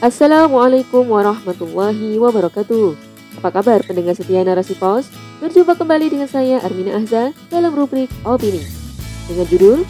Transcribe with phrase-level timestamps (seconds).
[0.00, 2.96] Assalamualaikum warahmatullahi wabarakatuh.
[3.36, 5.12] Apa kabar pendengar setia narasi pos?
[5.44, 8.64] Berjumpa kembali dengan saya Armina Ahza dalam rubrik Opini.
[9.28, 9.84] Dengan judul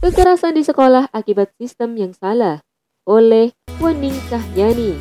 [0.00, 2.64] Kekerasan di sekolah akibat sistem yang salah
[3.04, 3.52] oleh
[3.84, 4.96] Waning Cahyani.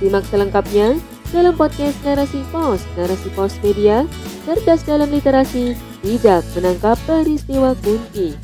[0.00, 0.96] Simak selengkapnya
[1.28, 4.08] dalam podcast Narasi Pos, Narasi Pos Media,
[4.48, 8.40] cerdas dalam literasi, bijak menangkap peristiwa kunci.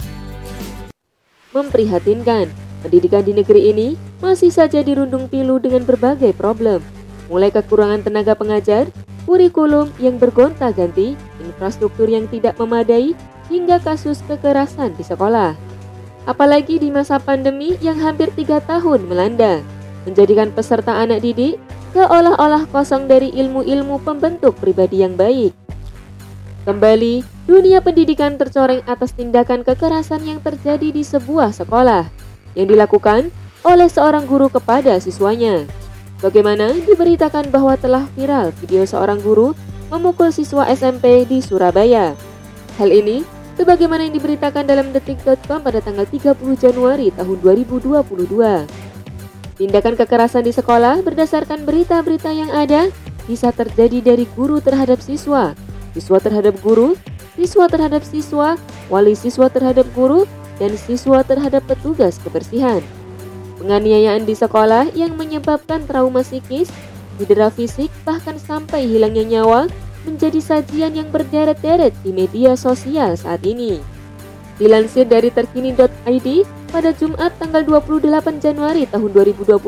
[1.57, 2.53] Memprihatinkan,
[2.85, 6.85] pendidikan di negeri ini masih saja dirundung pilu dengan berbagai problem,
[7.33, 8.89] mulai kekurangan tenaga pengajar,
[9.25, 13.17] kurikulum yang bergonta-ganti, infrastruktur yang tidak memadai,
[13.51, 15.57] hingga kasus kekerasan di sekolah.
[16.29, 19.65] Apalagi di masa pandemi yang hampir tiga tahun melanda,
[20.05, 21.57] menjadikan peserta anak didik
[21.97, 25.51] seolah-olah kosong dari ilmu-ilmu pembentuk pribadi yang baik.
[26.69, 32.07] Kembali, dunia pendidikan tercoreng atas tindakan kekerasan yang terjadi di sebuah sekolah
[32.55, 33.33] yang dilakukan
[33.65, 35.69] oleh seorang guru kepada siswanya.
[36.21, 39.57] Bagaimana diberitakan bahwa telah viral video seorang guru
[39.89, 42.13] memukul siswa SMP di Surabaya.
[42.77, 43.25] Hal ini
[43.57, 48.05] sebagaimana yang diberitakan dalam detik.com pada tanggal 30 Januari tahun 2022.
[49.61, 52.89] Tindakan kekerasan di sekolah berdasarkan berita-berita yang ada
[53.29, 55.53] bisa terjadi dari guru terhadap siswa,
[55.93, 56.97] siswa terhadap guru,
[57.37, 58.57] siswa terhadap siswa,
[58.89, 60.25] wali siswa terhadap guru,
[60.57, 62.81] dan siswa terhadap petugas kebersihan.
[63.61, 66.73] Penganiayaan di sekolah yang menyebabkan trauma psikis,
[67.21, 69.69] cedera fisik, bahkan sampai hilangnya nyawa
[70.09, 73.77] menjadi sajian yang berderet-deret di media sosial saat ini.
[74.57, 76.29] Dilansir dari terkini.id
[76.73, 79.61] pada Jumat tanggal 28 Januari tahun 2022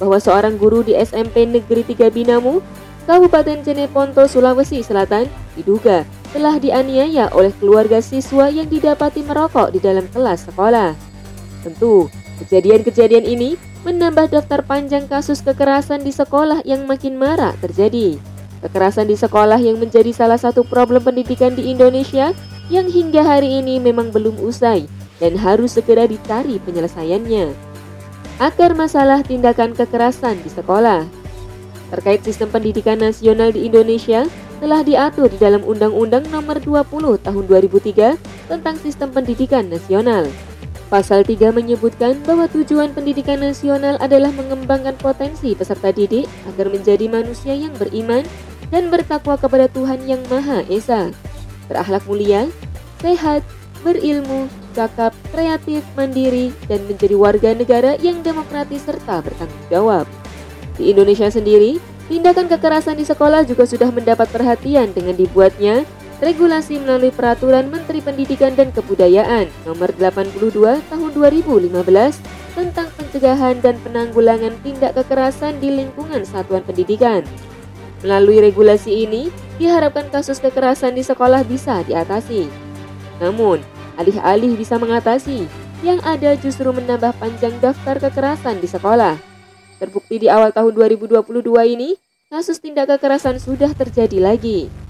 [0.00, 2.60] bahwa seorang guru di SMP Negeri 3 Binamu
[3.06, 6.02] Kabupaten Jeneponto, Sulawesi Selatan diduga
[6.34, 10.90] telah dianiaya oleh keluarga siswa yang didapati merokok di dalam kelas sekolah.
[11.62, 12.10] Tentu,
[12.42, 18.18] kejadian-kejadian ini menambah daftar panjang kasus kekerasan di sekolah yang makin marak terjadi.
[18.64, 22.34] Kekerasan di sekolah yang menjadi salah satu problem pendidikan di Indonesia
[22.66, 24.90] yang hingga hari ini memang belum usai
[25.22, 27.54] dan harus segera dicari penyelesaiannya.
[28.36, 31.06] Akar masalah tindakan kekerasan di sekolah
[31.88, 34.26] terkait sistem pendidikan nasional di Indonesia
[34.58, 40.26] telah diatur di dalam Undang-Undang Nomor 20 Tahun 2003 tentang Sistem Pendidikan Nasional.
[40.86, 47.58] Pasal 3 menyebutkan bahwa tujuan pendidikan nasional adalah mengembangkan potensi peserta didik agar menjadi manusia
[47.58, 48.22] yang beriman
[48.70, 51.10] dan bertakwa kepada Tuhan Yang Maha Esa,
[51.66, 52.46] berakhlak mulia,
[53.02, 53.42] sehat,
[53.82, 54.46] berilmu,
[54.78, 60.06] cakap, kreatif, mandiri, dan menjadi warga negara yang demokratis serta bertanggung jawab.
[60.78, 65.82] Di Indonesia sendiri, tindakan kekerasan di sekolah juga sudah mendapat perhatian dengan dibuatnya
[66.20, 71.76] regulasi melalui peraturan Menteri Pendidikan dan Kebudayaan nomor 82 tahun 2015
[72.56, 77.20] tentang pencegahan dan penanggulangan tindak kekerasan di lingkungan satuan pendidikan.
[78.00, 79.28] Melalui regulasi ini,
[79.60, 82.48] diharapkan kasus kekerasan di sekolah bisa diatasi.
[83.20, 83.60] Namun,
[84.00, 85.44] alih-alih bisa mengatasi,
[85.84, 89.16] yang ada justru menambah panjang daftar kekerasan di sekolah.
[89.76, 91.28] Terbukti di awal tahun 2022
[91.76, 91.96] ini,
[92.32, 94.85] kasus tindak kekerasan sudah terjadi lagi.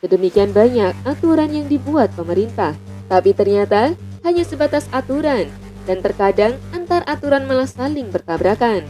[0.00, 2.72] Sedemikian banyak aturan yang dibuat pemerintah,
[3.04, 3.92] tapi ternyata
[4.24, 5.44] hanya sebatas aturan
[5.84, 8.80] dan terkadang antar aturan malah saling bertabrakan.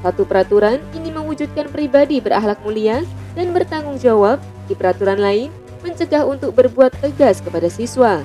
[0.00, 3.04] Satu peraturan ingin mewujudkan pribadi berakhlak mulia
[3.36, 5.52] dan bertanggung jawab, di peraturan lain
[5.84, 8.24] mencegah untuk berbuat tegas kepada siswa.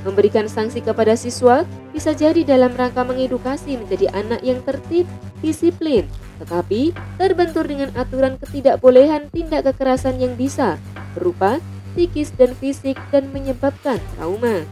[0.00, 5.04] Memberikan sanksi kepada siswa bisa jadi dalam rangka mengedukasi menjadi anak yang tertib,
[5.44, 6.08] disiplin,
[6.40, 10.80] tetapi terbentur dengan aturan ketidakbolehan tindak kekerasan yang bisa
[11.16, 11.58] berupa
[11.94, 14.62] psikis dan fisik dan menyebabkan trauma.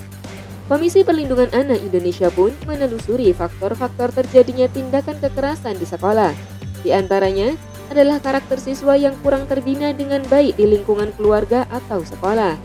[0.69, 6.37] Komisi Perlindungan Anak Indonesia pun menelusuri faktor-faktor terjadinya tindakan kekerasan di sekolah.
[6.85, 7.57] Di antaranya
[7.89, 12.61] adalah karakter siswa yang kurang terbina dengan baik di lingkungan keluarga atau sekolah.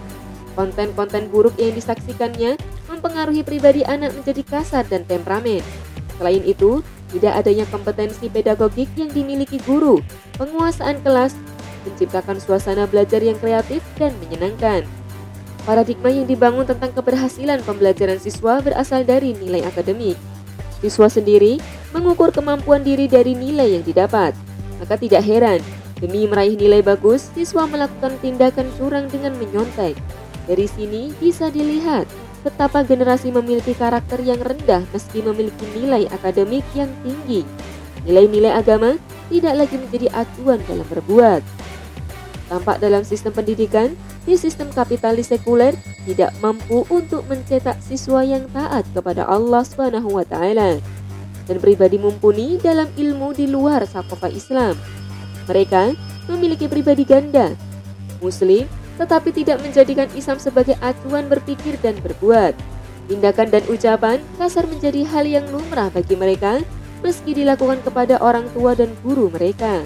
[0.54, 2.60] Konten-konten buruk yang disaksikannya
[2.92, 5.64] mempengaruhi pribadi anak menjadi kasar dan temperamen.
[6.20, 10.04] Selain itu, tidak adanya kompetensi pedagogik yang dimiliki guru,
[10.38, 11.34] penguasaan kelas,
[11.84, 14.88] menciptakan suasana belajar yang kreatif dan menyenangkan.
[15.64, 20.20] Paradigma yang dibangun tentang keberhasilan pembelajaran siswa berasal dari nilai akademik.
[20.84, 21.64] Siswa sendiri
[21.96, 24.36] mengukur kemampuan diri dari nilai yang didapat.
[24.84, 25.64] Maka tidak heran,
[26.04, 29.96] demi meraih nilai bagus, siswa melakukan tindakan curang dengan menyontek.
[30.44, 32.04] Dari sini bisa dilihat
[32.44, 37.48] betapa generasi memiliki karakter yang rendah meski memiliki nilai akademik yang tinggi.
[38.04, 39.00] Nilai-nilai agama
[39.32, 41.63] tidak lagi menjadi acuan dalam berbuat.
[42.54, 43.98] Tampak dalam sistem pendidikan,
[44.30, 45.74] di sistem kapitalis sekuler
[46.06, 50.78] tidak mampu untuk mencetak siswa yang taat kepada Allah Subhanahu wa taala.
[51.44, 54.80] dan pribadi mumpuni dalam ilmu di luar sakofa Islam.
[55.44, 55.92] Mereka
[56.32, 57.52] memiliki pribadi ganda,
[58.24, 58.64] Muslim,
[58.96, 62.56] tetapi tidak menjadikan Islam sebagai acuan berpikir dan berbuat.
[63.12, 66.64] Tindakan dan ucapan kasar menjadi hal yang lumrah bagi mereka
[67.04, 69.84] meski dilakukan kepada orang tua dan guru mereka.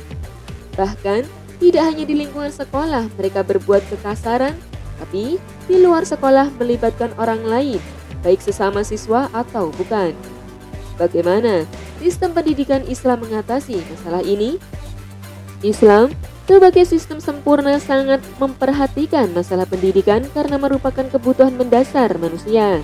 [0.77, 1.25] Bahkan,
[1.57, 4.53] tidak hanya di lingkungan sekolah mereka berbuat kekasaran,
[5.01, 7.81] tapi di luar sekolah melibatkan orang lain,
[8.21, 10.13] baik sesama siswa atau bukan.
[10.97, 11.65] Bagaimana
[12.01, 14.57] sistem pendidikan Islam mengatasi masalah ini?
[15.65, 16.13] Islam
[16.47, 22.79] sebagai sistem sempurna sangat memperhatikan masalah pendidikan karena merupakan kebutuhan mendasar manusia.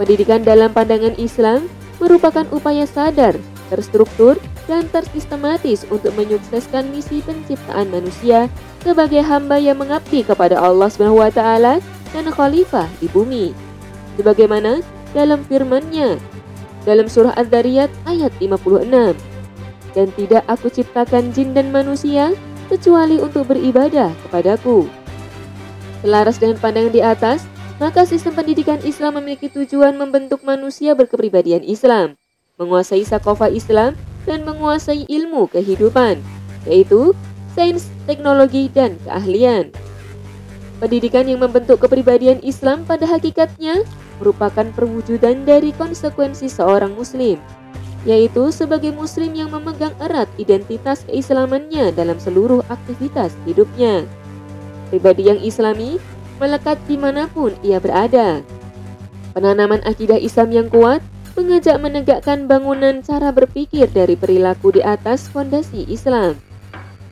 [0.00, 1.68] Pendidikan dalam pandangan Islam
[2.00, 3.36] merupakan upaya sadar,
[3.70, 4.36] terstruktur,
[4.66, 8.50] dan tersistematis untuk menyukseskan misi penciptaan manusia
[8.82, 11.42] sebagai hamba yang mengabdi kepada Allah SWT
[12.10, 13.54] dan khalifah di bumi.
[14.18, 14.82] Sebagaimana
[15.14, 16.18] dalam firman-Nya
[16.84, 19.16] dalam surah Az-Zariyat ayat 56.
[19.90, 22.30] Dan tidak aku ciptakan jin dan manusia
[22.70, 24.86] kecuali untuk beribadah kepadaku.
[26.00, 27.44] Selaras dengan pandangan di atas,
[27.82, 32.16] maka sistem pendidikan Islam memiliki tujuan membentuk manusia berkepribadian Islam,
[32.60, 33.96] menguasai sakofa Islam,
[34.28, 36.20] dan menguasai ilmu kehidupan,
[36.68, 37.16] yaitu
[37.56, 39.72] sains, teknologi, dan keahlian.
[40.76, 43.84] Pendidikan yang membentuk kepribadian Islam pada hakikatnya
[44.20, 47.40] merupakan perwujudan dari konsekuensi seorang muslim,
[48.04, 54.04] yaitu sebagai muslim yang memegang erat identitas keislamannya dalam seluruh aktivitas hidupnya.
[54.92, 55.96] Pribadi yang islami
[56.40, 58.40] melekat di mana pun ia berada.
[59.36, 61.04] Penanaman akidah Islam yang kuat
[61.40, 66.36] mengajak menegakkan bangunan cara berpikir dari perilaku di atas fondasi Islam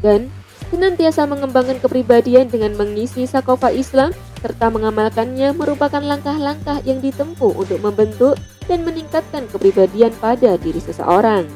[0.04, 0.28] dan
[0.68, 4.12] senantiasa mengembangkan kepribadian dengan mengisi sakofa Islam
[4.44, 8.36] serta mengamalkannya merupakan langkah-langkah yang ditempuh untuk membentuk
[8.68, 11.48] dan meningkatkan kepribadian pada diri seseorang.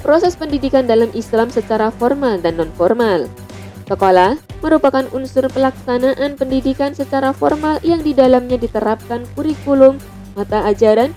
[0.00, 3.28] Proses pendidikan dalam Islam secara formal dan non-formal.
[3.86, 10.00] Sekolah merupakan unsur pelaksanaan pendidikan secara formal yang di dalamnya diterapkan kurikulum,
[10.34, 11.14] mata ajaran,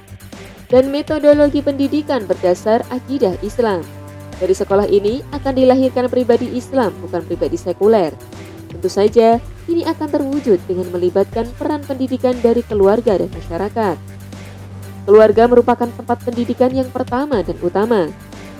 [0.69, 3.81] dan metodologi pendidikan berdasar akidah Islam.
[4.39, 8.15] Dari sekolah ini akan dilahirkan pribadi Islam, bukan pribadi sekuler.
[8.69, 13.97] Tentu saja, ini akan terwujud dengan melibatkan peran pendidikan dari keluarga dan masyarakat.
[15.03, 18.07] Keluarga merupakan tempat pendidikan yang pertama dan utama.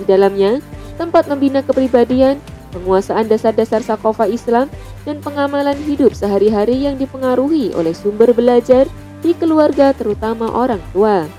[0.02, 0.60] Di dalamnya,
[0.98, 2.42] tempat membina kepribadian,
[2.74, 4.68] penguasaan dasar-dasar sakofa Islam,
[5.08, 8.90] dan pengamalan hidup sehari-hari yang dipengaruhi oleh sumber belajar
[9.24, 11.39] di keluarga terutama orang tua.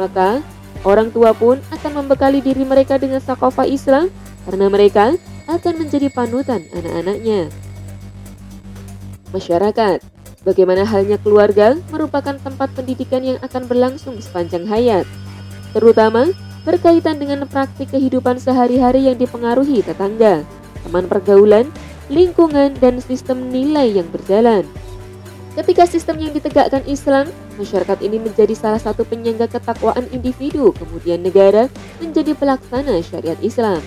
[0.00, 0.40] Maka,
[0.82, 4.08] orang tua pun akan membekali diri mereka dengan sakofa Islam
[4.48, 5.14] karena mereka
[5.46, 7.50] akan menjadi panutan anak-anaknya.
[9.32, 9.98] Masyarakat,
[10.44, 15.08] bagaimana halnya keluarga merupakan tempat pendidikan yang akan berlangsung sepanjang hayat,
[15.72, 16.30] terutama
[16.62, 20.46] berkaitan dengan praktik kehidupan sehari-hari yang dipengaruhi tetangga,
[20.86, 21.66] teman pergaulan,
[22.06, 24.62] lingkungan, dan sistem nilai yang berjalan.
[25.58, 27.28] Ketika sistem yang ditegakkan Islam,
[27.62, 31.70] masyarakat ini menjadi salah satu penyangga ketakwaan individu, kemudian negara
[32.02, 33.78] menjadi pelaksana syariat Islam.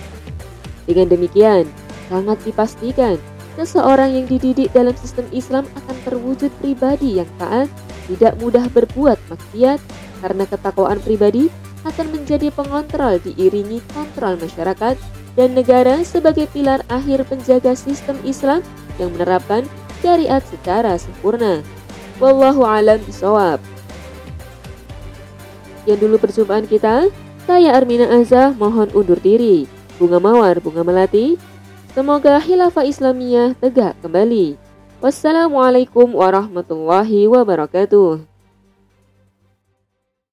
[0.88, 1.68] Dengan demikian,
[2.08, 3.20] sangat dipastikan
[3.60, 7.68] seseorang yang dididik dalam sistem Islam akan terwujud pribadi yang taat,
[8.08, 9.80] tidak mudah berbuat maksiat,
[10.24, 11.52] karena ketakwaan pribadi
[11.84, 14.96] akan menjadi pengontrol diiringi kontrol masyarakat
[15.36, 18.64] dan negara sebagai pilar akhir penjaga sistem Islam
[18.96, 19.68] yang menerapkan
[20.00, 21.60] syariat secara sempurna.
[22.16, 23.60] Wallahu alam bisawab.
[25.84, 27.12] Yang dulu perjumpaan kita,
[27.46, 29.70] saya Armina Azza mohon undur diri.
[29.96, 31.38] Bunga Mawar, Bunga Melati.
[31.94, 34.58] Semoga khilafah Islamiyah tegak kembali.
[35.00, 38.35] Wassalamualaikum warahmatullahi wabarakatuh.